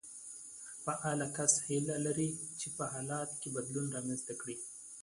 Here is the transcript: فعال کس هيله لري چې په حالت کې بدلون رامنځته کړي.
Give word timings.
فعال 0.83 1.21
کس 1.35 1.53
هيله 1.67 1.95
لري 2.05 2.29
چې 2.59 2.67
په 2.75 2.83
حالت 2.93 3.29
کې 3.41 3.49
بدلون 3.55 3.85
رامنځته 3.95 4.33
کړي. 4.41 4.55